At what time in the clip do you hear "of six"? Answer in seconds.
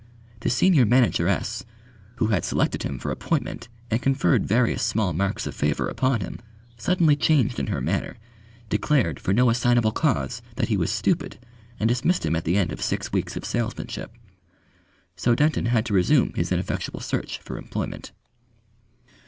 12.71-13.13